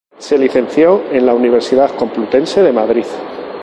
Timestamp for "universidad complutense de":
1.35-2.73